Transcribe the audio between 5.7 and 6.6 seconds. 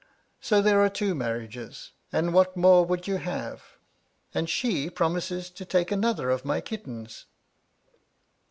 another of my